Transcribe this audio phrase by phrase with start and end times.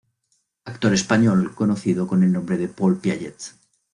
[0.65, 3.39] Actor español conocido con el nombre de Paul Piaget.